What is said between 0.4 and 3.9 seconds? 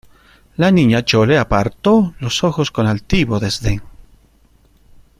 la Niña Chole apartó los ojos con altivo desdén: